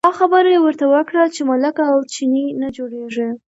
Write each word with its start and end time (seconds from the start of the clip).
دا 0.05 0.11
خبره 0.19 0.49
یې 0.55 0.59
ورته 0.61 0.85
وکړه 0.93 1.23
چې 1.33 1.41
ملک 1.49 1.75
او 1.89 1.97
چینی 2.13 2.45
نه 2.61 2.67
جوړېږي. 2.77 3.27